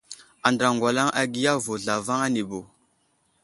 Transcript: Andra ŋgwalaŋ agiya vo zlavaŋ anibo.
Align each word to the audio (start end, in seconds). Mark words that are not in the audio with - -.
Andra 0.47 0.67
ŋgwalaŋ 0.75 1.07
agiya 1.21 1.53
vo 1.63 1.73
zlavaŋ 1.83 2.19
anibo. 2.27 2.59